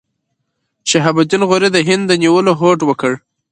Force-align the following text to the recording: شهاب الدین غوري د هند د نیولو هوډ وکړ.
شهاب 0.89 1.15
الدین 1.21 1.41
غوري 1.49 1.69
د 1.73 1.77
هند 1.87 2.03
د 2.07 2.11
نیولو 2.23 2.51
هوډ 2.59 2.79
وکړ. 2.85 3.11